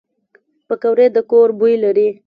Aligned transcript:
پکورې 0.67 1.07
د 1.15 1.17
کور 1.29 1.49
بوی 1.59 1.75
لري 1.83 2.09